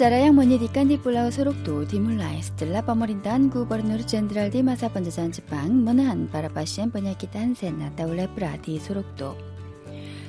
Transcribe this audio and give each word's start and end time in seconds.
Secara 0.00 0.32
yang 0.32 0.40
menyedihkan 0.40 0.88
di 0.88 0.96
Pulau 0.96 1.28
Sorokdo 1.28 1.84
dimulai 1.84 2.40
setelah 2.40 2.80
pemerintahan 2.80 3.52
Gubernur 3.52 4.00
Jenderal 4.00 4.48
di 4.48 4.64
masa 4.64 4.88
penjajahan 4.88 5.28
Jepang 5.28 5.76
menahan 5.76 6.24
para 6.24 6.48
pasien 6.48 6.88
penyakit 6.88 7.28
Hansen 7.36 7.84
atau 7.84 8.08
lepra 8.08 8.56
di 8.64 8.80
Sorokdo. 8.80 9.36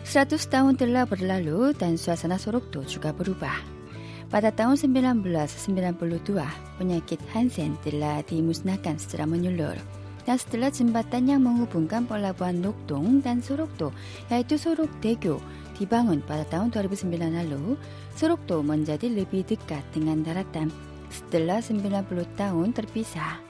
100 0.04 0.36
tahun 0.52 0.76
telah 0.76 1.08
berlalu 1.08 1.72
dan 1.72 1.96
suasana 1.96 2.36
Sorokdo 2.36 2.84
juga 2.84 3.16
berubah. 3.16 3.64
Pada 4.28 4.52
tahun 4.52 4.76
1992, 4.76 5.56
penyakit 6.76 7.24
Hansen 7.32 7.80
telah 7.80 8.28
dimusnahkan 8.28 9.00
secara 9.00 9.24
menyeluruh. 9.24 10.04
Dan 10.28 10.36
setelah 10.36 10.68
jembatan 10.68 11.32
yang 11.32 11.48
menghubungkan 11.48 12.04
pelabuhan 12.12 12.60
Nokdong 12.60 13.24
dan 13.24 13.40
Sorokdo, 13.40 13.96
yaitu 14.28 14.60
Dibangun 15.82 16.22
pada 16.22 16.46
tahun 16.46 16.70
2009 16.70 17.42
lalu, 17.42 17.74
Sorokdo 18.14 18.62
menjadi 18.62 19.10
lebih 19.10 19.50
dekat 19.50 19.82
dengan 19.90 20.22
daratan 20.22 20.70
setelah 21.10 21.58
90 21.58 22.06
tahun 22.38 22.70
terpisah. 22.70 23.42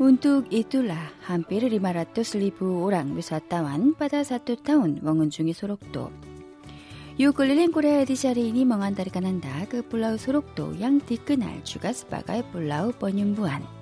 Untuk 0.00 0.48
itulah 0.48 1.12
hampir 1.28 1.60
500 1.68 2.40
ribu 2.40 2.88
orang 2.88 3.12
wisatawan 3.12 3.92
pada 3.92 4.24
satu 4.24 4.56
tahun 4.56 5.04
mengunjungi 5.04 5.52
Sorokdo. 5.52 6.08
Yuk 7.20 7.36
keliling 7.36 7.68
Korea 7.68 8.00
edisi 8.00 8.24
hari 8.24 8.48
ini 8.48 8.64
mengantarkan 8.64 9.28
Anda 9.28 9.68
ke 9.68 9.84
Pulau 9.84 10.16
Sorokdo 10.16 10.72
yang 10.72 11.04
dikenal 11.04 11.60
juga 11.68 11.92
sebagai 11.92 12.40
Pulau 12.48 12.96
Penyembuhan. 12.96 13.81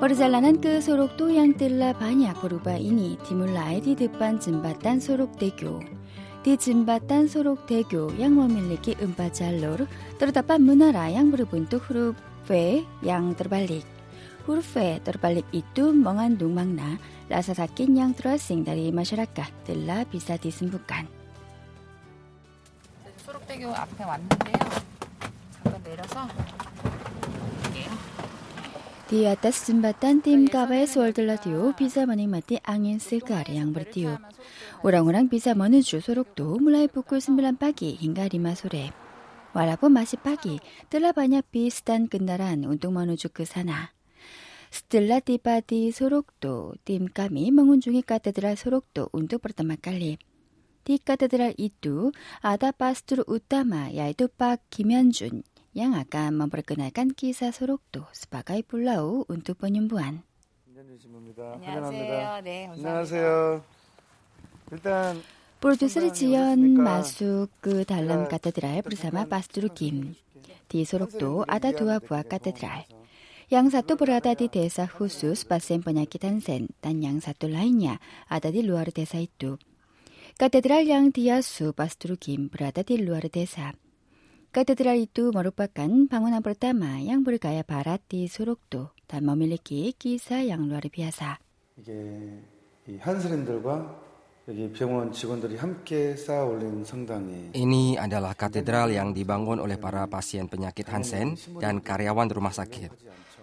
Perjalanan 0.00 0.60
ke 0.60 0.78
Sorokdo 0.84 1.32
yang 1.32 1.56
telah 1.56 1.96
banyak 1.96 2.36
berubah 2.40 2.76
ini 2.76 3.16
dimulai 3.24 3.80
di 3.80 3.96
depan 3.96 4.36
jembatan 4.36 5.00
Sorokdego. 5.00 5.80
Di 6.44 6.54
jembatan 6.54 7.26
Sorokdego 7.26 8.12
yang 8.20 8.36
memiliki 8.36 8.92
empat 9.00 9.42
jalur, 9.42 9.88
terdapat 10.20 10.60
menara 10.60 11.08
yang 11.08 11.32
berbentuk 11.32 11.82
huruf 11.88 12.14
V 12.44 12.82
yang 13.00 13.32
terbalik. 13.34 13.82
Huruf 14.44 14.78
V 14.78 15.00
terbalik 15.02 15.48
itu 15.50 15.90
mengandung 15.90 16.54
makna 16.54 17.00
rasa 17.26 17.56
sakit 17.56 17.90
yang 17.90 18.14
terasing 18.14 18.62
dari 18.62 18.94
masyarakat 18.94 19.50
telah 19.66 20.06
bisa 20.06 20.38
disembuhkan. 20.38 21.08
소록대교 23.26 23.74
앞에 23.74 24.04
왔는데요. 24.04 24.54
잠깐 25.50 25.82
내려서 25.82 26.28
di 29.11 29.27
atas 29.27 29.67
jembatan 29.67 30.23
tim 30.23 30.47
KBS 30.47 30.95
World 30.95 31.19
Radio 31.27 31.75
bisa 31.75 32.07
menikmati 32.07 32.63
angin 32.63 33.03
segar 33.03 33.43
yang 33.51 33.75
bertiup. 33.75 34.15
Orang-orang 34.87 35.27
bisa 35.27 35.51
menuju 35.51 35.99
Sorokdo 35.99 36.55
mulai 36.63 36.87
pukul 36.87 37.19
9 37.19 37.59
pagi 37.59 37.99
hingga 37.99 38.23
5 38.23 38.39
sore. 38.55 38.95
Walaupun 39.51 39.91
masih 39.91 40.15
pagi, 40.15 40.63
telah 40.87 41.11
banyak 41.11 41.43
bis 41.51 41.83
dan 41.83 42.07
kendaraan 42.07 42.63
untuk 42.63 42.95
menuju 42.95 43.35
ke 43.35 43.43
sana. 43.43 43.91
Setelah 44.71 45.19
tiba 45.19 45.59
di 45.59 45.91
Sorokdo, 45.91 46.79
tim 46.87 47.11
kami 47.11 47.51
mengunjungi 47.51 48.07
katedral 48.07 48.55
Sorokdo 48.55 49.11
untuk 49.11 49.43
pertama 49.43 49.75
kali. 49.75 50.23
Di 50.87 51.03
katedral 51.03 51.51
itu 51.59 52.15
ada 52.39 52.71
pastor 52.71 53.27
utama 53.27 53.91
yaitu 53.91 54.31
Pak 54.31 54.71
Kim 54.71 54.95
Hyun-jun 54.95 55.43
yang 55.76 55.92
akan 55.92 56.40
memperkenalkan 56.40 57.12
kisah 57.12 57.52
Sorokdo 57.52 58.08
sebagai 58.16 58.64
pulau 58.64 59.28
untuk 59.28 59.60
penyembuhan. 59.60 60.24
안녕하세요. 60.76 61.60
네, 62.42 62.66
감사합니다. 62.66 62.72
안녕하세요. 62.72 63.62
일단 64.72 65.22
Produser 65.56 66.12
Jion 66.12 66.76
masuk 66.76 67.48
ke 67.64 67.88
dalam 67.88 68.28
katedral 68.28 68.84
bersama 68.84 69.24
Pastor 69.24 69.72
Kim. 69.72 70.12
Di 70.68 70.84
Sorokdo 70.84 71.48
ada 71.48 71.72
dua 71.72 71.96
buah 71.96 72.28
katedral. 72.28 72.84
Yang 73.48 73.78
satu 73.78 73.96
berada 73.96 74.36
di 74.36 74.52
desa 74.52 74.84
khusus 74.84 75.48
pasien 75.48 75.80
penyakit 75.80 76.28
Hansen 76.28 76.74
dan 76.84 77.00
yang 77.00 77.24
satu 77.24 77.48
lainnya 77.48 78.02
ada 78.28 78.52
di 78.52 78.60
luar 78.60 78.92
desa 78.92 79.22
itu. 79.22 79.56
Katedral 80.36 80.84
yang 80.84 81.08
diasuh 81.08 81.72
Pastor 81.72 82.20
Kim 82.20 82.52
berada 82.52 82.84
di 82.84 83.00
luar 83.00 83.24
desa. 83.32 83.72
Katedral 84.51 84.99
itu 84.99 85.31
merupakan 85.31 85.87
bangunan 86.11 86.43
pertama 86.43 86.99
yang 86.99 87.23
bergaya 87.23 87.63
barat 87.63 88.03
di 88.11 88.27
Sorokdo 88.27 88.91
dan 89.07 89.23
memiliki 89.23 89.95
kisah 89.95 90.43
yang 90.43 90.67
luar 90.67 90.91
biasa. 90.91 91.39
Ini 97.55 97.83
adalah 97.95 98.33
katedral 98.35 98.87
yang 98.91 99.15
dibangun 99.15 99.63
oleh 99.63 99.79
para 99.79 100.03
pasien 100.11 100.51
penyakit 100.51 100.83
Hansen 100.91 101.39
dan 101.55 101.79
karyawan 101.79 102.27
rumah 102.27 102.51
sakit. 102.51 102.91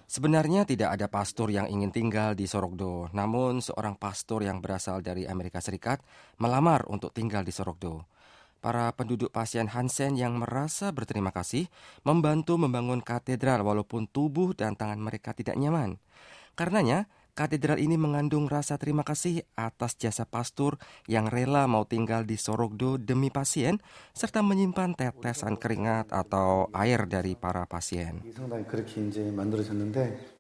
Sebenarnya 0.05 0.69
tidak 0.69 0.93
ada 0.93 1.09
pastor 1.09 1.49
yang 1.49 1.73
ingin 1.73 1.89
tinggal 1.89 2.37
di 2.37 2.45
Sorokdo, 2.45 3.09
namun 3.17 3.65
seorang 3.65 3.97
pastor 3.97 4.45
yang 4.45 4.61
berasal 4.61 5.01
dari 5.01 5.25
Amerika 5.25 5.65
Serikat 5.65 6.05
melamar 6.37 6.85
untuk 6.93 7.17
tinggal 7.17 7.49
di 7.49 7.53
Sorokdo. 7.57 8.18
Para 8.59 8.91
penduduk 8.91 9.31
pasien 9.31 9.71
Hansen 9.71 10.19
yang 10.19 10.35
merasa 10.35 10.91
berterima 10.91 11.31
kasih 11.31 11.71
membantu 12.03 12.59
membangun 12.59 12.99
katedral 12.99 13.63
walaupun 13.63 14.11
tubuh 14.11 14.51
dan 14.51 14.75
tangan 14.75 14.99
mereka 14.99 15.31
tidak 15.31 15.55
nyaman. 15.55 16.03
Karenanya, 16.59 17.07
katedral 17.39 17.79
ini 17.79 17.95
mengandung 17.95 18.51
rasa 18.51 18.75
terima 18.83 19.07
kasih 19.07 19.47
atas 19.55 19.95
jasa 19.95 20.27
pastor 20.27 20.75
yang 21.07 21.31
rela 21.31 21.71
mau 21.71 21.87
tinggal 21.87 22.27
di 22.27 22.35
Sorokdo 22.35 22.99
demi 22.99 23.31
pasien 23.31 23.79
serta 24.11 24.43
menyimpan 24.43 24.99
tetesan 24.99 25.55
keringat 25.55 26.11
atau 26.11 26.67
air 26.75 27.07
dari 27.07 27.39
para 27.39 27.63
pasien. 27.71 28.27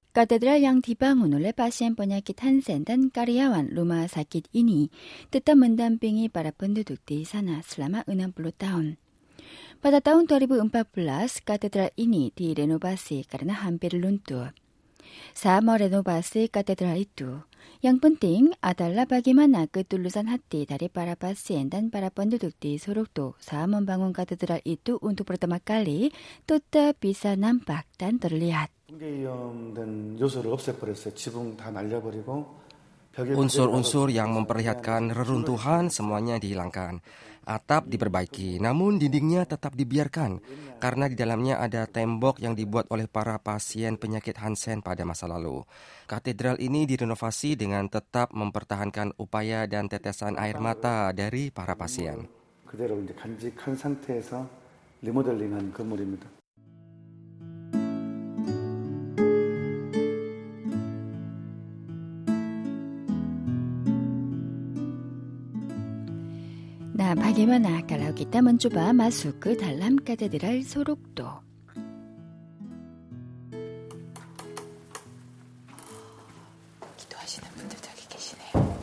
Katedral 0.08 0.56
yang 0.56 0.80
dibangun 0.80 1.36
oleh 1.36 1.52
pasien 1.52 1.92
penyakit 1.92 2.41
Hansen 2.41 2.80
dan 2.80 3.12
karyawan 3.12 3.76
rumah 3.76 4.08
sakit 4.08 4.48
ini 4.56 4.88
tetap 5.28 5.60
mendampingi 5.60 6.32
para 6.32 6.48
penduduk 6.48 6.96
di 7.04 7.28
sana 7.28 7.60
selama 7.60 8.08
60 8.08 8.32
tahun. 8.56 8.86
Pada 9.84 10.00
tahun 10.00 10.24
2014, 10.26 11.44
katedral 11.44 11.92
ini 12.00 12.32
direnovasi 12.32 13.28
karena 13.28 13.60
hampir 13.60 13.94
luntur. 13.94 14.56
Saat 15.36 15.62
merenovasi 15.62 16.48
katedral 16.48 16.98
itu, 16.98 17.44
yang 17.84 18.00
penting 18.00 18.56
adalah 18.64 19.04
bagaimana 19.04 19.69
ketulusan 19.69 20.32
hati 20.32 20.64
dari 20.64 20.88
para 20.88 21.20
pasien 21.20 21.69
dan 21.69 21.92
para 21.92 22.08
penduduk 22.08 22.56
di 22.58 22.80
Sorokdo 22.80 23.36
saat 23.38 23.69
membangun 23.69 24.16
katedral 24.16 24.64
itu 24.64 24.96
untuk 25.04 25.30
pertama 25.30 25.60
kali 25.60 26.10
tetap 26.48 26.96
bisa 26.98 27.36
nampak 27.36 27.84
dan 28.00 28.16
terlihat. 28.16 28.78
붕괴 28.88 29.09
위험된 29.24 30.19
요소를 30.19 30.51
없애버렸어요. 30.51 31.13
지붕 31.13 31.57
다 31.57 31.72
날려버리고 31.72 32.62
벽에 33.13 33.34
Unsur-unsur 33.38 34.09
yang 34.09 34.34
memperlihatkan 34.34 35.13
reruntuhan 35.13 35.94
semuanya 35.94 36.41
dihilangkan. 36.41 36.97
Atap 37.44 37.91
diperbaiki, 37.91 38.57
namun 38.63 38.96
dindingnya 38.96 39.44
tetap 39.44 39.75
dibiarkan 39.75 40.40
karena 40.79 41.12
di 41.12 41.16
dalamnya 41.19 41.59
ada 41.59 41.84
tembok 41.84 42.40
yang 42.40 42.56
dibuat 42.56 42.88
oleh 42.88 43.03
para 43.06 43.35
pasien 43.35 44.00
penyakit 44.00 44.40
Hansen 44.40 44.79
pada 44.79 45.03
masa 45.03 45.28
lalu. 45.28 45.59
Katedral 46.07 46.56
ini 46.63 46.88
direnovasi 46.88 47.59
dengan 47.59 47.91
tetap 47.91 48.31
mempertahankan 48.31 49.19
upaya 49.19 49.68
dan 49.68 49.91
tetesan 49.91 50.40
air 50.40 50.57
mata 50.63 51.12
dari 51.12 51.51
para 51.51 51.75
pasien. 51.75 52.31
그대로 52.66 52.97
이제 53.03 53.13
간직한 53.13 53.75
상태에서 53.75 54.50
리모델링한 55.04 55.74
건물입니다. 55.74 56.37
예만아 67.38 67.87
갈라오기 67.87 68.32
땀은 68.32 68.58
좁아 68.58 68.93
마수크 68.94 69.38
그 69.38 69.56
달람까데드랄 69.56 70.64
소록도. 70.64 71.25
기도하시는 76.96 77.49
분들 77.50 77.79
저기 77.79 78.08
계시네요. 78.08 78.79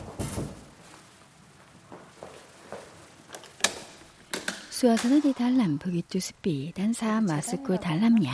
수아서는 4.70 5.34
달람 5.34 5.76
보기뚜 5.76 6.18
스피 6.18 6.72
단사 6.74 7.20
마스쿠 7.20 7.62
그 7.62 7.78
달람냐 7.78 8.32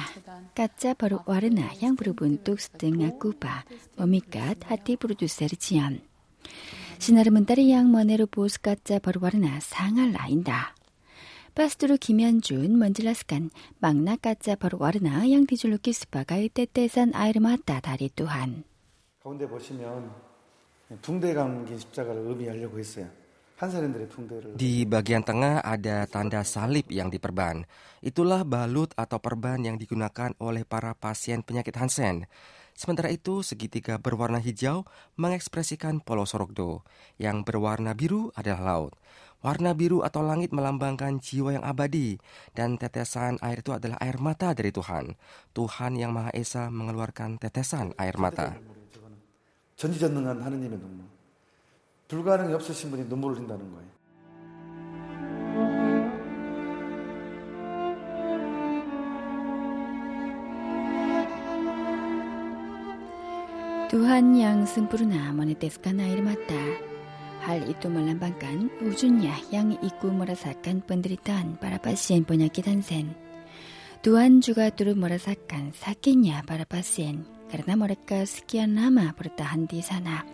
까짜 0.54 0.94
바로 0.94 1.18
와르나 1.26 1.66
향부르분 1.80 2.44
뚝스등아 2.44 3.18
쿠바 3.18 3.64
머미갓 3.96 4.70
하티 4.70 4.94
프로듀세르 4.94 5.56
지연. 5.56 6.00
menjelaskan 12.77 13.49
makna 13.81 14.15
kaca 14.21 14.53
berwarna 14.61 15.25
yang 15.25 15.49
dijuluki 15.49 15.89
sebagai 15.89 16.45
tetesan 16.53 17.17
air 17.17 17.41
mata 17.41 17.81
dari 17.81 18.13
Tuhan. 18.13 18.63
가운데 19.23 19.47
보시면 19.47 20.13
붕대 21.01 21.33
감긴 21.33 21.77
십자가를 21.77 22.21
의미하려고 22.29 22.79
했어요. 22.79 23.09
Di 24.53 24.85
bagian 24.85 25.25
tengah 25.25 25.65
ada 25.65 26.05
tanda 26.05 26.45
salib 26.45 26.93
yang 26.93 27.09
diperban. 27.09 27.65
Itulah 28.05 28.45
balut 28.45 28.93
atau 28.93 29.17
perban 29.17 29.57
yang 29.57 29.81
digunakan 29.81 30.29
oleh 30.37 30.61
para 30.61 30.93
pasien 30.93 31.41
penyakit 31.41 31.73
Hansen. 31.73 32.29
Sementara 32.81 33.09
itu, 33.09 33.41
segitiga 33.41 33.97
berwarna 33.97 34.37
hijau 34.37 34.85
mengekspresikan 35.17 35.99
Pulau 36.01 36.29
Sorokdo. 36.29 36.85
Yang 37.17 37.47
berwarna 37.47 37.97
biru 37.97 38.29
adalah 38.37 38.61
laut. 38.61 38.93
Warna 39.41 39.77
biru 39.77 40.01
atau 40.01 40.25
langit 40.25 40.49
melambangkan 40.49 41.21
jiwa 41.21 41.57
yang 41.57 41.65
abadi, 41.65 42.17
dan 42.57 42.77
tetesan 42.81 43.37
air 43.45 43.61
itu 43.61 43.69
adalah 43.69 44.01
air 44.01 44.17
mata 44.17 44.53
dari 44.57 44.73
Tuhan. 44.73 45.13
Tuhan 45.53 45.93
yang 45.93 46.09
Maha 46.09 46.33
Esa 46.33 46.73
mengeluarkan 46.73 47.37
tetesan 47.37 47.93
air 47.97 48.17
mata. 48.17 48.57
전지전능한 49.77 50.41
하느님의 50.41 50.79
눈물. 50.81 51.05
불가능이 52.07 52.53
없으신 52.53 52.89
분이 52.89 53.05
눈물을 53.05 53.37
흘린다는 53.37 53.61
거예요. 53.71 53.89
Tuhan 63.92 64.32
yang 64.32 64.64
sempurna 64.64 65.36
meneteskan 65.36 66.00
air 66.00 66.24
mata. 66.24 66.64
Hal 67.44 67.60
itu 67.68 67.92
melambangkan 67.92 68.72
wujudnya 68.80 69.36
yang 69.52 69.76
ikut 69.84 70.08
merasakan 70.16 70.80
penderitaan 70.80 71.60
para 71.60 71.76
pasien 71.76 72.24
penyakit 72.24 72.72
Hansen. 72.72 73.12
Tuhan 74.00 74.40
juga 74.40 74.72
turut 74.72 74.96
merasakan 74.96 75.76
sakitnya 75.76 76.40
para 76.48 76.64
pasien 76.64 77.28
karena 77.52 77.76
mereka 77.76 78.24
sekian 78.24 78.80
lama 78.80 79.12
bertahan 79.12 79.68
di 79.68 79.84
sana. 79.84 80.24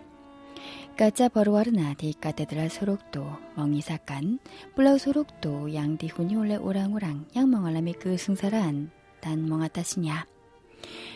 Kaca 0.95 1.27
berwarna 1.27 1.99
di 1.99 2.15
Katedral 2.15 2.71
Sorokdo 2.71 3.43
mengisahkan 3.59 4.39
Pulau 4.71 4.95
Sorokdo 4.95 5.67
yang 5.67 5.99
dihuni 5.99 6.39
oleh 6.39 6.63
orang-orang 6.63 7.27
yang 7.35 7.51
mengalami 7.51 7.91
kesengsaraan 7.91 8.87
dan 9.19 9.43
mengatasinya. 9.43 10.38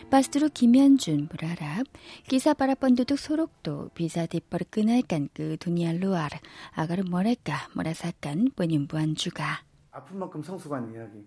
Pastru 0.09 0.49
Kim 0.49 0.73
Hyun-jun 0.73 1.29
berharap 1.29 1.85
kisah 2.25 2.57
para 2.57 2.73
penduduk 2.73 3.21
Sorokdo 3.21 3.93
bisa 3.93 4.25
diperkenalkan 4.25 5.29
ke 5.29 5.59
dunia 5.61 5.93
luar 5.93 6.41
agar 6.73 7.05
mereka 7.05 7.69
merasakan 7.77 8.51
penyembuhan 8.55 9.13
juga. 9.13 9.61
아픔만큼 9.91 10.43
성숙한 10.43 10.93
이야기. 10.93 11.25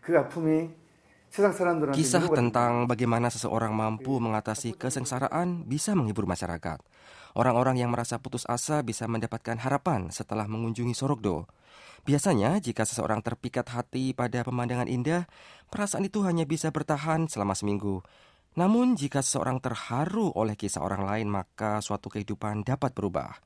그 0.00 0.16
아픔이 0.16 0.70
Kisah 1.92 2.24
tentang 2.32 2.88
bagaimana 2.88 3.28
seseorang 3.28 3.74
mampu 3.74 4.16
mengatasi 4.16 4.72
kesengsaraan 4.78 5.68
bisa 5.68 5.92
menghibur 5.92 6.24
masyarakat. 6.24 6.80
Orang-orang 7.36 7.76
yang 7.76 7.92
merasa 7.92 8.16
putus 8.16 8.48
asa 8.48 8.80
bisa 8.80 9.04
mendapatkan 9.04 9.60
harapan 9.60 10.08
setelah 10.08 10.48
mengunjungi 10.48 10.96
Sorokdo. 10.96 11.44
Biasanya, 12.06 12.62
jika 12.62 12.86
seseorang 12.86 13.20
terpikat 13.20 13.66
hati 13.70 14.14
pada 14.14 14.46
pemandangan 14.46 14.86
indah, 14.86 15.26
perasaan 15.68 16.06
itu 16.06 16.22
hanya 16.22 16.46
bisa 16.46 16.70
bertahan 16.70 17.26
selama 17.26 17.58
seminggu. 17.58 18.04
Namun, 18.56 18.96
jika 18.96 19.20
seseorang 19.20 19.60
terharu 19.60 20.32
oleh 20.32 20.56
kisah 20.56 20.80
orang 20.80 21.04
lain, 21.04 21.28
maka 21.28 21.84
suatu 21.84 22.08
kehidupan 22.08 22.64
dapat 22.64 22.96
berubah. 22.96 23.36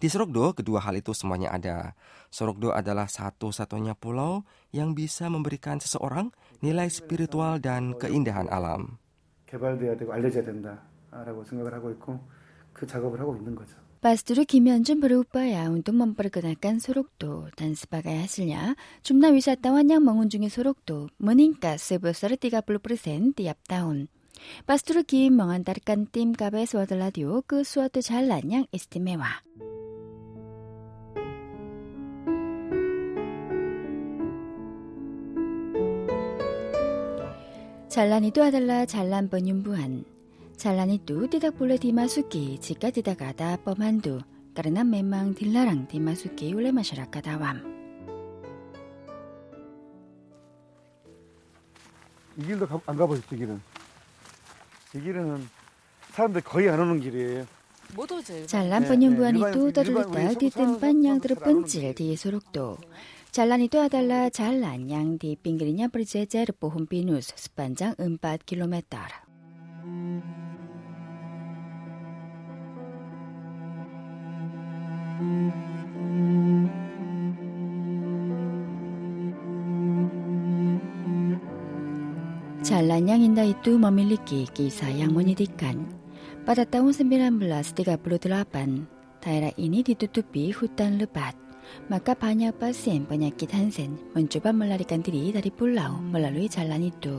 Di 0.00 0.08
Sorokdo, 0.08 0.56
kedua 0.56 0.80
hal 0.80 0.96
itu 0.96 1.12
semuanya 1.12 1.52
ada. 1.52 1.92
Sorokdo 2.32 2.72
adalah 2.72 3.04
satu-satunya 3.04 3.92
pulau 3.92 4.48
yang 4.72 4.96
bisa 4.96 5.28
memberikan 5.28 5.84
seseorang 5.84 6.32
nilai 6.64 6.88
spiritual 6.88 7.60
dan 7.60 7.92
keindahan 8.00 8.48
alam. 8.48 8.96
개발돼야 9.54 9.96
되고 9.96 10.12
알려져야 10.12 10.44
된다라고 10.44 11.44
생각을 11.44 11.74
하고 11.74 11.90
있고 11.92 12.18
그 12.72 12.86
작업을 12.86 13.20
하고 13.20 13.36
있는 13.36 13.54
거죠. 13.54 13.76
바스두르 14.01 14.45
김현준 14.45 15.01
브루오빠야. 15.01 15.67
운동만 15.67 16.15
버그나깐 16.15 16.79
소록도 16.79 17.49
단스바가야 17.57 18.21
하실냐? 18.21 18.75
줌나 19.03 19.27
위사따 19.27 19.73
환양 19.73 20.05
멍운 20.05 20.29
중의 20.29 20.49
소록도 20.49 21.09
머닝가? 21.17 21.75
세부서르 21.75 22.37
띠가 22.37 22.61
블루 22.61 22.79
프레센트 22.79 23.43
얍다운. 23.43 24.07
바스두르 24.65 25.03
김 25.03 25.35
멍한 25.35 25.65
다르깐 25.65 26.07
띠임 26.13 26.31
까베 26.31 26.65
스와들라디오. 26.65 27.41
그 27.45 27.65
수와도 27.65 27.99
잘난양 27.99 28.67
이스티메와. 28.71 29.25
잘난이도 37.89 38.43
아달라 38.43 38.85
잘난 38.85 39.29
번윤부한. 39.29 40.18
penyembuhan. 40.58 40.58
Jalan 40.58 40.90
itu 40.94 41.26
tidak 41.28 41.58
boleh 41.58 41.76
dimasuki 41.76 42.58
jika 42.62 42.88
tidak 42.94 43.20
ada 43.22 43.58
pemandu, 43.58 44.22
karena 44.54 44.86
memang 44.86 45.34
dilarang 45.34 45.86
dimasuki 45.90 46.54
oleh 46.54 46.70
masyarakat 46.70 47.24
awam. 47.34 47.74
이 52.36 52.42
길도 52.46 52.66
가, 52.66 52.80
안 52.86 52.96
가보셨죠, 52.96 53.36
이 53.36 53.38
길은? 53.38 53.60
이 54.96 55.00
길은 55.00 55.48
사람들 56.10 56.40
거의 56.42 56.68
안 56.68 56.80
오는 56.80 56.98
길이에요. 56.98 57.46
Jalan 58.48 58.88
penyembuhan 58.90 59.38
itu 59.38 59.70
terletak 59.70 60.40
di 60.40 60.50
tempat 60.50 60.94
yang 60.98 61.22
terpencil 61.22 61.94
di 61.94 62.16
Sorokdo. 62.18 62.80
Jalan 63.30 63.60
itu 63.62 63.78
adalah 63.78 64.32
jalan 64.34 64.88
yang 64.88 65.14
di 65.14 65.38
pinggirnya 65.38 65.92
berjejer 65.92 66.58
pohon 66.58 66.90
pinus 66.90 67.30
sepanjang 67.38 67.94
4 68.00 68.18
kilometer. 68.42 69.27
Jalan 82.69 83.09
yang 83.09 83.25
indah 83.25 83.49
itu 83.49 83.81
memiliki 83.81 84.45
kisah 84.45 84.93
yang 84.93 85.09
menyedihkan. 85.17 85.89
Pada 86.45 86.69
tahun 86.69 86.93
1938, 86.93 87.97
daerah 89.25 89.49
ini 89.57 89.81
ditutupi 89.81 90.53
hutan 90.53 91.01
lebat. 91.01 91.33
Maka 91.89 92.13
banyak 92.13 92.53
pasien 92.61 93.09
penyakit 93.09 93.49
Hansen 93.57 93.97
mencoba 94.13 94.53
melarikan 94.53 95.01
diri 95.01 95.33
dari 95.33 95.49
pulau 95.49 95.97
melalui 95.97 96.45
jalan 96.45 96.93
itu. 96.93 97.17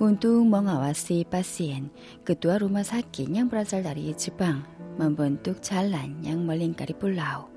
Untuk 0.00 0.40
mengawasi 0.48 1.28
pasien, 1.28 1.92
ketua 2.24 2.56
rumah 2.56 2.88
sakit 2.88 3.28
yang 3.28 3.52
berasal 3.52 3.84
dari 3.84 4.08
Jepang 4.16 4.64
membentuk 4.96 5.60
jalan 5.60 6.16
yang 6.24 6.48
melingkari 6.48 6.96
pulau. 6.96 7.52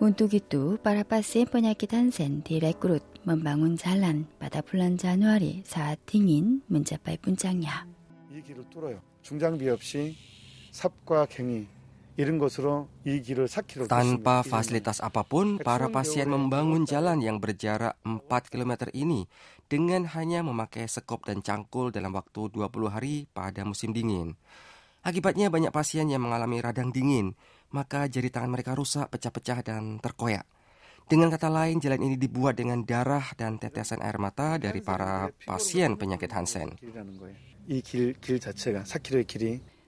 Untuk 0.00 0.32
itu, 0.32 0.80
para 0.80 1.04
pasien 1.04 1.44
penyakit 1.44 1.92
Hansen 1.92 2.40
direkrut 2.40 3.13
membangun 3.23 3.75
jalan 3.75 4.25
pada 4.39 4.63
bulan 4.63 4.95
Januari 4.95 5.61
saat 5.65 5.99
dingin 6.05 6.63
mencapai 6.69 7.19
puncaknya. 7.19 7.85
이 8.29 8.41
길을 8.41 8.69
뚫어요. 8.69 9.01
중장비 9.21 9.69
없이 9.69 10.15
삽과 10.71 11.25
갱이 11.25 11.79
tanpa 13.87 14.43
fasilitas 14.43 14.99
apapun, 14.99 15.55
para 15.55 15.87
pasien 15.87 16.27
membangun 16.27 16.83
jalan 16.83 17.23
yang 17.23 17.39
berjarak 17.39 17.95
4 18.03 18.27
km 18.51 18.91
ini 18.91 19.23
dengan 19.71 20.03
hanya 20.03 20.43
memakai 20.43 20.83
sekop 20.91 21.23
dan 21.23 21.39
cangkul 21.39 21.95
dalam 21.95 22.11
waktu 22.11 22.51
20 22.51 22.91
hari 22.91 23.23
pada 23.31 23.63
musim 23.63 23.95
dingin. 23.95 24.35
Akibatnya 24.99 25.47
banyak 25.47 25.71
pasien 25.71 26.11
yang 26.11 26.27
mengalami 26.27 26.59
radang 26.59 26.91
dingin, 26.91 27.39
maka 27.71 28.11
jari 28.11 28.27
tangan 28.27 28.51
mereka 28.51 28.75
rusak, 28.75 29.07
pecah-pecah, 29.07 29.63
dan 29.63 30.03
terkoyak. 30.03 30.43
Dengan 31.04 31.28
kata 31.28 31.52
lain, 31.52 31.84
jalan 31.84 32.00
ini 32.00 32.16
dibuat 32.16 32.56
dengan 32.56 32.80
darah 32.80 33.36
dan 33.36 33.60
tetesan 33.60 34.00
air 34.00 34.16
mata 34.16 34.56
dari 34.56 34.80
para 34.80 35.28
pasien 35.44 36.00
penyakit 36.00 36.32
Hansen. 36.32 36.80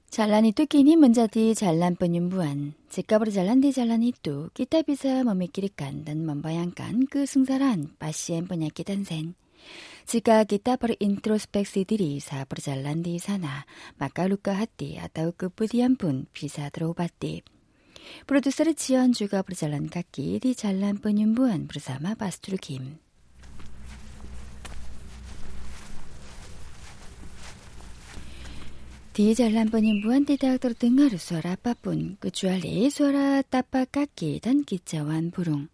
Jalan 0.06 0.44
itu 0.46 0.62
kini 0.70 0.94
menjadi 0.94 1.44
jalan 1.56 1.98
penyembuhan. 1.98 2.76
Jika 2.92 3.16
berjalan 3.16 3.58
di 3.64 3.74
jalan 3.74 4.04
itu, 4.04 4.52
kita 4.52 4.84
bisa 4.84 5.24
memikirkan 5.24 6.04
dan 6.04 6.22
membayangkan 6.22 7.08
kesengsaraan 7.08 7.96
pasien 7.96 8.44
penyakit 8.44 8.86
Hansen. 8.86 9.34
Jika 10.06 10.46
kita 10.46 10.78
berintrospeksi 10.78 11.82
diri 11.82 12.22
saat 12.22 12.46
berjalan 12.46 13.02
di 13.02 13.18
sana, 13.18 13.66
maka 13.98 14.30
luka 14.30 14.54
hati 14.54 15.02
atau 15.02 15.34
kebudian 15.34 15.98
pun 15.98 16.30
bisa 16.30 16.70
terobati. 16.70 17.55
Produser 18.26 18.70
Jion 18.74 19.14
juga 19.14 19.42
berjalan 19.46 19.86
kaki 19.86 20.42
di 20.42 20.52
jalan 20.52 20.98
penyembuhan 20.98 21.70
bersama 21.70 22.18
Pastor 22.18 22.58
Kim. 22.58 22.98
Di 29.16 29.32
jalan 29.32 29.72
penyembuhan 29.72 30.28
tidak 30.28 30.60
terdengar 30.60 31.08
suara 31.16 31.56
apa 31.56 31.72
pun 31.72 32.20
kecuali 32.20 32.92
suara 32.92 33.40
tapak 33.40 33.88
kaki 33.88 34.44
dan 34.44 34.60
kicauan 34.60 35.32
burung. 35.32 35.72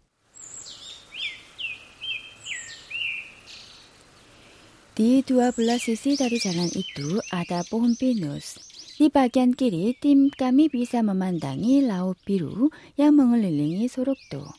Di 4.95 5.25
12 5.27 5.57
sisi 5.75 6.15
dari 6.15 6.39
jalan 6.39 6.71
itu 6.71 7.19
ada 7.35 7.67
pohon 7.67 7.97
pinus. 7.99 8.72
Di 8.93 9.09
bagian 9.09 9.57
kiri, 9.57 9.97
tim 9.97 10.29
kami 10.29 10.69
bisa 10.69 11.01
memandangi 11.01 11.81
Laut 11.81 12.21
Biru 12.21 12.69
yang 12.93 13.17
mengelilingi 13.17 13.89
Sorokdo. 13.89 14.53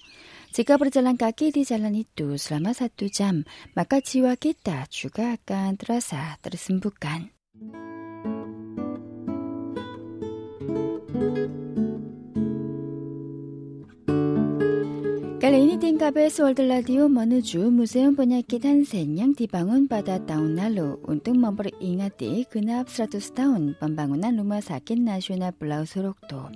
Jika 0.54 0.74
berjalan 0.74 1.14
kaki 1.14 1.54
di 1.54 1.62
jalan 1.66 1.94
itu 1.94 2.34
selama 2.34 2.74
satu 2.74 3.06
jam, 3.10 3.46
maka 3.78 4.02
jiwa 4.02 4.34
kita 4.34 4.90
juga 4.90 5.38
akan 5.38 5.78
terasa 5.78 6.34
tersembuhkan. 6.42 7.33
Kali 15.44 15.76
KBS 15.76 16.40
World 16.40 16.64
Radio 16.72 17.04
menuju 17.04 17.68
Museum 17.68 18.16
Penyakit 18.16 18.64
Hansen 18.64 19.12
yang 19.12 19.36
dibangun 19.36 19.84
pada 19.84 20.16
tahun 20.16 20.56
lalu 20.56 20.96
untuk 21.04 21.36
memperingati 21.36 22.48
genap 22.48 22.88
100 22.88 23.20
tahun 23.36 23.76
pembangunan 23.76 24.32
Rumah 24.40 24.64
Sakit 24.64 24.96
Nasional 24.96 25.52
Pulau 25.52 25.84
Sorokdo. 25.84 26.48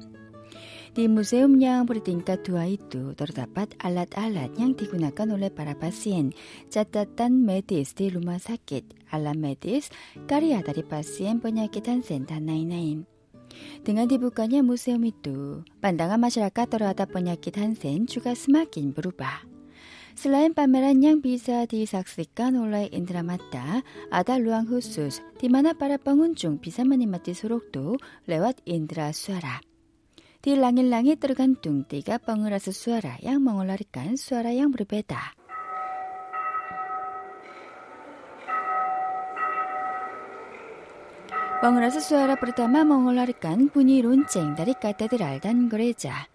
Di 0.97 1.05
museum 1.05 1.61
yang 1.61 1.85
bertingkat 1.85 2.49
dua 2.49 2.65
itu 2.65 3.13
terdapat 3.13 3.77
alat-alat 3.77 4.57
yang 4.57 4.73
digunakan 4.73 5.37
oleh 5.37 5.53
para 5.53 5.77
pasien, 5.77 6.33
catatan 6.73 7.45
medis 7.45 7.93
di 7.93 8.09
rumah 8.09 8.41
sakit, 8.41 9.13
alat 9.13 9.37
medis, 9.37 9.93
karya 10.25 10.65
dari 10.65 10.81
pasien 10.81 11.45
penyakit 11.45 11.85
Hansen, 11.85 12.25
dan 12.25 12.49
lain-lain. 12.49 13.18
Dengan 13.87 14.11
dibukanya 14.11 14.61
museum 14.61 15.01
itu, 15.07 15.63
pandangan 15.79 16.19
masyarakat 16.19 16.67
terhadap 16.67 17.09
penyakit 17.15 17.55
Hansen 17.57 18.11
juga 18.11 18.35
semakin 18.35 18.91
berubah. 18.91 19.47
Selain 20.19 20.51
pameran 20.51 20.99
yang 20.99 21.23
bisa 21.23 21.63
disaksikan 21.71 22.59
oleh 22.59 22.91
indera 22.91 23.23
mata, 23.23 23.87
ada 24.11 24.35
ruang 24.43 24.67
khusus 24.67 25.23
di 25.39 25.47
mana 25.47 25.79
para 25.79 25.95
pengunjung 25.95 26.59
bisa 26.59 26.83
menikmati 26.83 27.39
surukdo 27.39 27.95
lewat 28.27 28.59
indera 28.67 29.15
suara. 29.15 29.63
Di 30.43 30.59
langit-langit 30.59 31.23
tergantung 31.23 31.87
tiga 31.87 32.19
pengeras 32.19 32.67
suara 32.75 33.15
yang 33.23 33.47
mengeluarkan 33.47 34.19
suara 34.19 34.51
yang 34.51 34.75
berbeda. 34.75 35.38
Pengeras 41.59 41.99
suara 42.07 42.39
pertama 42.39 42.87
mengeluarkan 42.87 43.75
bunyi 43.75 43.99
lonceng 43.99 44.55
dari 44.55 44.79
katedral 44.79 45.43
dan 45.43 45.67
gereja. 45.67 46.31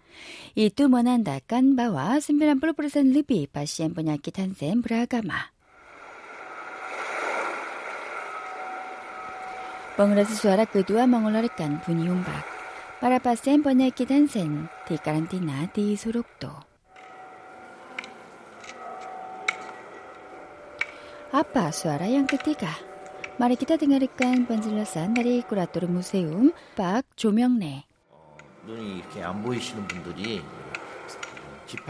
Itu 0.52 0.92
menandakan 0.92 1.72
bahwa 1.72 2.20
90% 2.20 2.60
lebih 3.08 3.48
pasien 3.48 3.96
penyakit 3.96 4.36
Hansen 4.36 4.84
beragama. 4.84 5.48
Pengeras 9.96 10.28
suara 10.36 10.68
kedua 10.68 11.08
mengeluarkan 11.08 11.80
bunyi 11.88 12.12
ombak. 12.12 12.44
Para 13.00 13.16
pasien 13.16 13.64
penyakit 13.64 14.12
Hansen 14.12 14.68
di 14.84 15.00
karantina 15.00 15.72
di 15.72 15.96
Surukdo. 15.96 16.52
Apa 21.32 21.72
suara 21.72 22.04
yang 22.12 22.28
ketiga? 22.28 22.93
Mari 23.34 23.58
kita 23.58 23.74
dengarkan 23.74 24.46
penjelasan 24.46 25.10
dari 25.10 25.42
kurator 25.42 25.90
museum 25.90 26.54
Pak 26.78 27.18
Jo명래. 27.18 27.82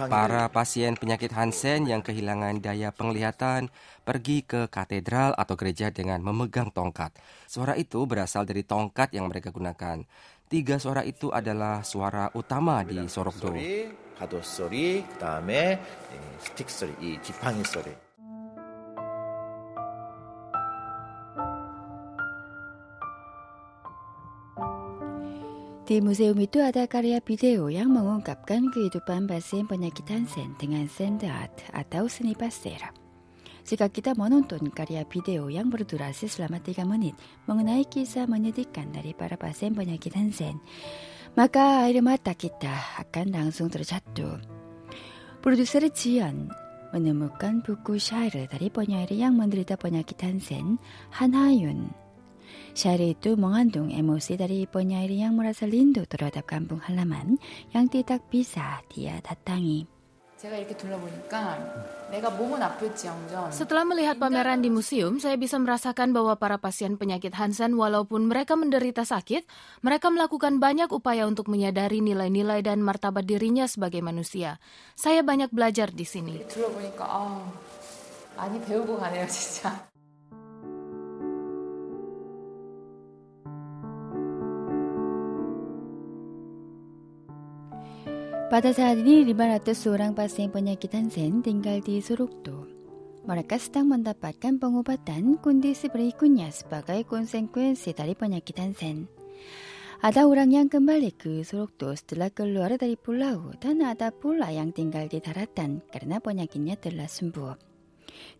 Para 0.09 0.49
pasien 0.49 0.97
penyakit 0.97 1.29
Hansen 1.37 1.85
yang 1.85 2.01
kehilangan 2.01 2.65
daya 2.65 2.89
penglihatan 2.97 3.69
pergi 4.09 4.41
ke 4.41 4.73
katedral 4.73 5.37
atau 5.37 5.53
gereja 5.61 5.93
dengan 5.93 6.25
memegang 6.25 6.73
tongkat. 6.73 7.13
Suara 7.45 7.77
itu 7.77 8.01
berasal 8.09 8.49
dari 8.49 8.65
tongkat 8.65 9.13
yang 9.13 9.29
mereka 9.29 9.53
gunakan. 9.53 10.01
Tiga 10.49 10.81
suara 10.81 11.05
itu 11.05 11.29
adalah 11.29 11.85
suara 11.85 12.33
utama 12.33 12.81
di 12.89 13.05
Sorokdo. 13.05 13.53
Di 25.85 26.01
museum 26.01 26.41
itu 26.41 26.65
ada 26.65 26.89
karya 26.89 27.21
video 27.21 27.69
yang 27.69 27.93
mengungkapkan 27.93 28.73
kehidupan 28.73 29.29
pasien 29.29 29.69
penyakit 29.69 30.09
Hansen 30.09 30.57
dengan 30.57 30.89
sand 30.89 31.29
art 31.29 31.61
atau 31.77 32.09
seni 32.09 32.33
pastel. 32.33 32.81
Jika 33.69 33.93
kita 33.93 34.17
menonton 34.17 34.73
karya 34.73 35.05
video 35.05 35.53
yang 35.53 35.69
berdurasi 35.69 36.25
selama 36.25 36.65
3 36.65 36.89
menit 36.89 37.13
mengenai 37.45 37.85
kisah 37.85 38.25
menyedihkan 38.25 38.97
dari 38.97 39.13
para 39.13 39.37
pasien 39.37 39.77
penyakit 39.77 40.17
Hansen, 40.17 40.57
maka 41.37 41.85
air 41.85 42.01
mata 42.01 42.33
kita 42.33 43.05
akan 43.05 43.37
langsung 43.37 43.69
terjatuh. 43.69 44.41
Produser 45.45 45.85
Jian 45.93 46.49
menemukan 46.97 47.61
buku 47.61 48.01
syair 48.01 48.49
dari 48.49 48.73
penyair 48.73 49.13
yang 49.13 49.37
menderita 49.37 49.77
penyakit 49.77 50.17
Hansen, 50.25 50.81
Han 51.21 51.37
Hayun, 51.37 51.93
Syair 52.75 53.15
itu 53.15 53.39
mengandung 53.39 53.95
emosi 53.95 54.35
dari 54.35 54.67
penyair 54.67 55.11
yang 55.11 55.39
merasa 55.39 55.65
rindu 55.69 56.05
terhadap 56.11 56.47
kampung 56.49 56.83
halaman 56.83 57.39
yang 57.71 57.87
tidak 57.87 58.27
bisa 58.29 58.83
dia 58.91 59.23
datangi. 59.23 59.95
Setelah 63.49 63.85
melihat 63.89 64.17
pameran 64.21 64.61
di 64.61 64.69
museum, 64.69 65.17
saya 65.17 65.41
bisa 65.41 65.57
merasakan 65.57 66.13
bahwa 66.13 66.37
para 66.37 66.61
pasien 66.61 67.01
penyakit 67.01 67.33
Hansen 67.33 67.73
walaupun 67.81 68.29
mereka 68.29 68.53
menderita 68.53 69.09
sakit, 69.09 69.49
mereka 69.81 70.13
melakukan 70.13 70.61
banyak 70.61 70.93
upaya 70.93 71.25
untuk 71.25 71.49
menyadari 71.49 72.05
nilai-nilai 72.05 72.61
dan 72.61 72.85
martabat 72.85 73.25
dirinya 73.25 73.65
sebagai 73.65 74.05
manusia. 74.05 74.61
Saya 74.93 75.25
banyak 75.25 75.49
belajar 75.49 75.89
di 75.97 76.05
sini. 76.05 76.37
Pada 88.55 88.71
saat 88.71 89.03
ini 89.03 89.27
500 89.35 89.75
orang 89.91 90.15
pasien 90.15 90.47
penyakit 90.47 90.95
Hansen 90.95 91.43
tinggal 91.43 91.83
di 91.83 91.99
Surukdo. 91.99 92.71
Mereka 93.27 93.59
sedang 93.59 93.91
mendapatkan 93.91 94.63
pengobatan 94.63 95.43
kondisi 95.43 95.91
berikutnya 95.91 96.55
sebagai 96.55 97.03
konsekuensi 97.03 97.91
dari 97.99 98.15
penyakit 98.15 98.55
Hansen. 98.63 99.11
Ada 100.07 100.31
orang 100.31 100.55
yang 100.55 100.71
kembali 100.71 101.19
ke 101.19 101.43
Surukdo 101.43 101.99
setelah 101.99 102.31
keluar 102.31 102.71
dari 102.79 102.95
pulau 102.95 103.51
dan 103.59 103.83
ada 103.83 104.15
pula 104.15 104.55
yang 104.55 104.71
tinggal 104.71 105.11
di 105.11 105.19
daratan 105.19 105.83
karena 105.91 106.23
penyakitnya 106.23 106.79
telah 106.79 107.11
sembuh. 107.11 107.59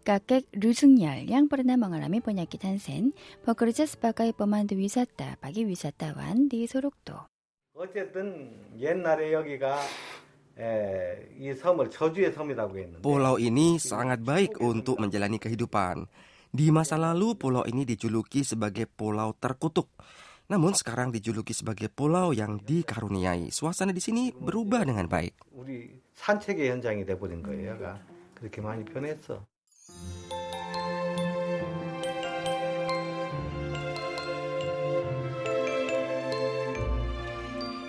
Kakek 0.07 0.47
Rusungyal 0.55 1.27
yang 1.27 1.51
pernah 1.51 1.75
mengalami 1.75 2.23
penyakit 2.23 2.63
Hansen 2.63 3.19
bekerja 3.43 3.83
sebagai 3.91 4.31
pemandu 4.31 4.79
wisata 4.79 5.43
bagi 5.43 5.67
wisatawan 5.67 6.47
di 6.47 6.71
Surukdo. 6.71 7.34
Pulau 13.03 13.35
ini 13.35 13.83
sangat 13.83 14.23
baik 14.23 14.63
untuk 14.63 15.03
menjalani 15.03 15.43
kehidupan. 15.43 16.07
Di 16.55 16.71
masa 16.71 16.95
lalu 16.95 17.35
pulau 17.35 17.67
ini 17.67 17.83
dijuluki 17.83 18.47
sebagai 18.47 18.87
pulau 18.87 19.35
terkutuk. 19.35 19.91
Namun 20.47 20.79
sekarang 20.79 21.11
dijuluki 21.11 21.51
sebagai 21.51 21.91
pulau 21.91 22.31
yang 22.31 22.63
dikaruniai. 22.63 23.51
Suasana 23.51 23.91
di 23.91 23.99
sini 23.99 24.31
berubah 24.31 24.87
dengan 24.87 25.11
baik. 25.11 25.43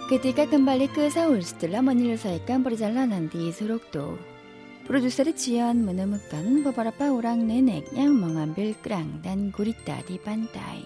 Ketika 0.05 0.45
kembali 0.45 0.93
ke 0.93 1.09
Seoul 1.09 1.41
setelah 1.41 1.81
menyelesaikan 1.81 2.61
perjalanan 2.61 3.25
di 3.25 3.49
Sorokdo, 3.49 4.21
produser 4.85 5.25
Jian 5.33 5.81
menemukan 5.81 6.61
beberapa 6.61 7.09
orang 7.09 7.41
nenek 7.41 7.89
yang 7.89 8.13
mengambil 8.13 8.77
kerang 8.85 9.17
dan 9.25 9.49
gurita 9.49 9.97
di 10.05 10.21
pantai. 10.21 10.85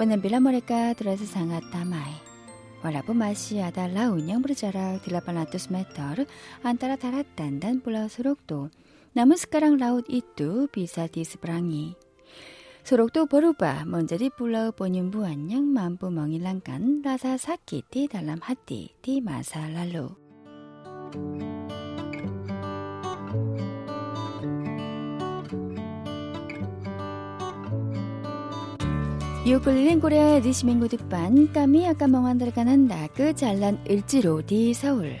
Penampilan 0.00 0.40
mereka 0.40 0.96
terasa 0.96 1.28
sangat 1.28 1.68
damai. 1.68 2.16
Walaupun 2.80 3.12
masih 3.20 3.60
ada 3.60 3.92
laut 3.92 4.24
yang 4.24 4.40
berjarak 4.40 5.04
800 5.04 5.68
meter 5.68 6.24
antara 6.64 6.96
daratan 6.96 7.60
dan 7.60 7.84
pulau 7.84 8.08
Sorokdo, 8.08 8.72
namun 9.12 9.36
sekarang 9.36 9.76
laut 9.76 10.08
itu 10.08 10.72
bisa 10.72 11.12
diseberangi. 11.12 12.03
소록도 12.84 13.24
보루바 13.24 13.86
먼저리 13.86 14.28
불러 14.28 14.70
보님부 14.70 15.24
안녕 15.24 15.64
만부 15.64 16.10
멍일랑간 16.10 17.00
라사사키 17.02 17.84
디 17.90 18.06
달람 18.08 18.38
하띠 18.42 18.94
디 19.00 19.22
마사랄로 19.22 20.10
유글린 29.46 30.00
고래아 30.00 30.42
디시맹구득반 30.42 31.54
까미 31.54 31.88
아까 31.88 32.06
멍한 32.06 32.36
들간한다 32.36 33.06
그 33.14 33.34
잘난 33.34 33.82
일지로 33.86 34.42
디 34.44 34.74
서울 34.74 35.20